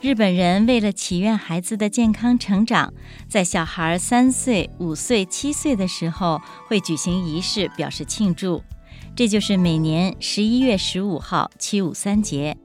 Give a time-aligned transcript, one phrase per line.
[0.00, 2.94] 日本人为了祈愿孩子的健康成长，
[3.28, 8.62] 在小孩三岁、五岁、七岁的时候会举行仪式表示庆祝，
[9.16, 12.56] 这就是每年十一月十五号七五三节。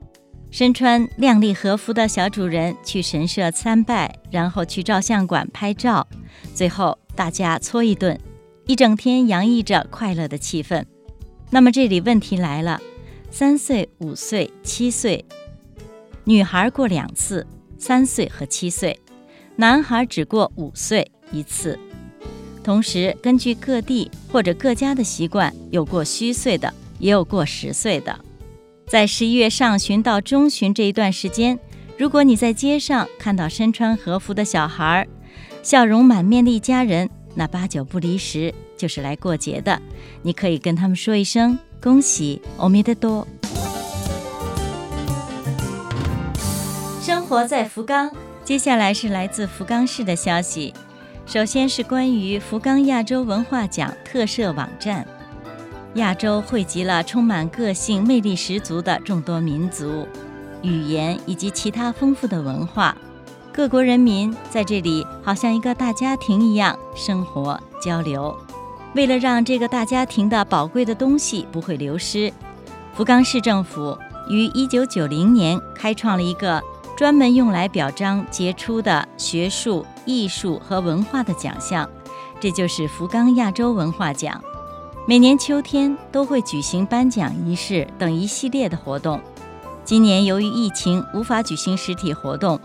[0.51, 6.07] 身穿亮丽和服的小主人去神社参拜，然后去照相馆拍照，
[6.53, 8.19] 最后大家搓一顿，
[8.67, 10.85] 一整天洋溢着快乐的气氛。
[11.49, 12.79] 那么这里问题来了：
[13.31, 15.25] 三岁、五岁、七岁。
[16.25, 17.45] 女孩过两次，
[17.77, 18.95] 三岁和七岁；
[19.57, 21.77] 男孩只过五岁一次。
[22.63, 28.17] 同时，根据各地或者各家的习惯，有过虚岁的，也有过十岁的。
[28.87, 31.59] 在十一月上旬到中旬这一段时间，
[31.97, 35.05] 如果你在街上看到身穿和服的小孩，
[35.61, 39.81] 笑容满面的一家人，那八九不离十就是来过节的。
[40.21, 43.27] 你可以跟他们说一声恭喜，欧米的多。
[47.05, 48.09] 生活在福冈，
[48.45, 50.73] 接下来是来自福冈市的消息。
[51.25, 55.05] 首先是关于福冈亚洲文化奖特设网站。
[55.95, 60.07] 亚洲汇集了充满个性、魅力十足的众多民族、
[60.61, 62.95] 语言以及其他丰富的文化。
[63.51, 68.33] 各国人民在这里好像一个大家庭一样生活交流。
[68.95, 72.31] 为了让这个大家庭的宝贵的东西不会流失，
[72.93, 73.97] 福冈市政府
[74.29, 76.63] 于1990年开创了一个。
[77.03, 81.89] 专门用来表彰杰出的学术、艺术和文化的奖项，
[82.39, 84.41] 这就是福冈亚洲文化奖。
[85.05, 89.19] 每年秋天都会举行颁奖仪式等一系列的活动。
[89.83, 92.57] 今年由于疫情无法举行实体活动，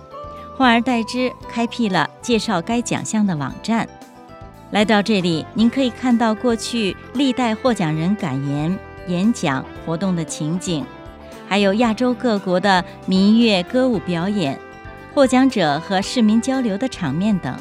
[0.56, 3.88] 换而代之开辟了介绍该奖项的网站。
[4.70, 10.86] 来到这里，您可以看到过去历代获奖人感言、演讲、活动的情景。
[11.48, 14.58] 还有亚洲各国的民乐歌舞表演、
[15.14, 17.58] 获奖者和市民交流的场面等，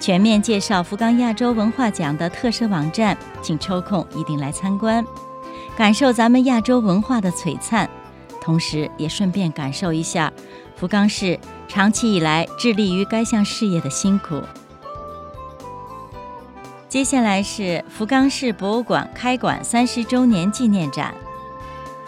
[0.00, 5.04] 全面介绍福冈亚洲文化奖的特设网站，请抽空一定来参观，
[5.76, 7.88] 感受咱们亚洲文化的璀璨，
[8.40, 10.32] 同时也顺便感受一下
[10.74, 11.38] 福冈市
[11.68, 14.42] 长期以来致力于该项事业的辛苦。
[16.88, 21.14] 接下来是福冈市博物馆开馆三十周年纪念展。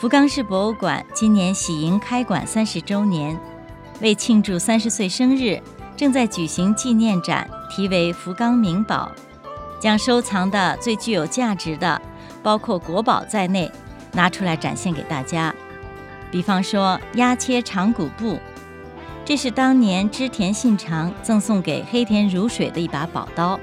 [0.03, 3.39] 福冈市博物馆今年喜迎开馆三十周年，
[4.01, 5.63] 为庆祝三十岁生日，
[5.97, 9.13] 正在举行纪念展，题为“福冈名宝”，
[9.79, 12.03] 将收藏的最具有价值的，
[12.43, 13.71] 包括国宝在内，
[14.11, 15.55] 拿出来展现给大家。
[16.33, 18.41] 比方说压切长谷布，
[19.25, 23.57] 这是当年织田信长赠送给黑田如水的一把宝刀；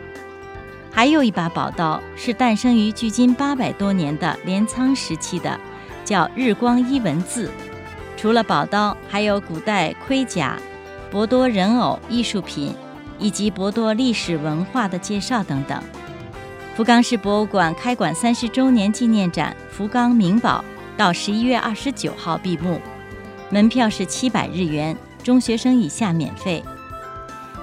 [0.90, 5.60] 还有一把宝刀是诞生于距今八百多年的镰仓时期的。
[6.10, 7.52] 叫日光一文字，
[8.18, 10.58] 除了宝刀，还有古代盔甲、
[11.12, 12.74] 博多人偶艺术品，
[13.20, 15.80] 以及博多历史文化的介绍等等。
[16.76, 20.66] 福冈市博物馆开馆三十周年纪念展“福冈名宝”
[20.98, 22.82] 到十一月二十九号闭幕，
[23.52, 26.64] 门票是七百日元，中学生以下免费。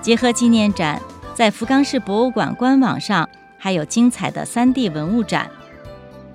[0.01, 1.03] 结合纪念展，
[1.35, 5.51] 在福冈市博物馆官网上还有精彩的三 D 文物展。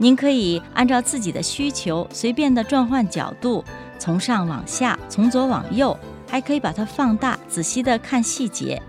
[0.01, 3.63] 您可以按照自己的需求随便的转换角度，
[3.99, 5.95] 从上往下，从左往右，
[6.27, 8.81] 还可以把它放大，仔细的看细节，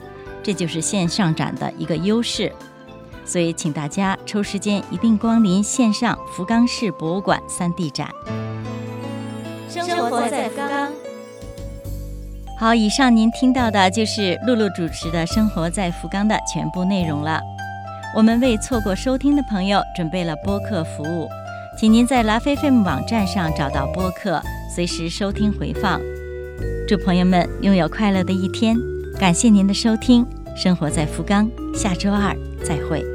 [0.43, 2.50] 这就是线上展的一个优势。
[3.27, 8.09] 所以，请大家抽时间一定光临线上福冈市博物馆 3D 展。
[9.69, 10.91] 生活在福冈。
[12.59, 17.38] 好，以上您听到的就是露露主持的《生活在福冈》的全部内容了。
[18.14, 21.26] 我们为错过收听的朋友准备了播客服务，
[21.79, 24.38] 请您在拉菲菲姆网站上找到播客，
[24.75, 25.99] 随时收听回放。
[26.87, 28.76] 祝朋友们拥有快乐的一天，
[29.19, 33.12] 感谢您的收听，生活在福冈，下周二再会。